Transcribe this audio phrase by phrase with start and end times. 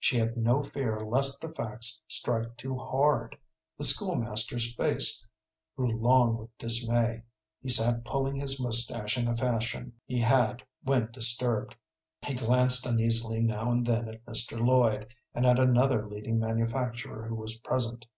[0.00, 3.38] She had no fear lest the facts strike too hard.
[3.78, 5.24] The school master's face
[5.76, 7.22] grew long with dismay;
[7.62, 11.76] he sat pulling his mustache in a fashion he had when disturbed.
[12.26, 14.58] He glanced uneasily now and then at Mr.
[14.58, 18.08] Lloyd, and at another leading manufacturer who was present.